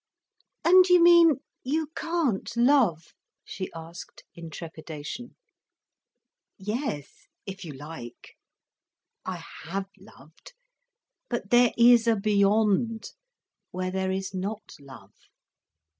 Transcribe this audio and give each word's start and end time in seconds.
"And 0.65 0.89
you 0.89 0.99
mean 0.99 1.41
you 1.63 1.85
can't 1.95 2.51
love?" 2.57 3.13
she 3.45 3.69
asked, 3.75 4.23
in 4.33 4.49
trepidation. 4.49 5.35
"Yes, 6.57 7.27
if 7.45 7.63
you 7.63 7.73
like. 7.73 8.33
I 9.27 9.43
have 9.65 9.89
loved. 9.99 10.53
But 11.29 11.51
there 11.51 11.73
is 11.77 12.07
a 12.07 12.15
beyond, 12.15 13.11
where 13.69 13.91
there 13.91 14.09
is 14.09 14.33
not 14.33 14.73
love." 14.79 15.13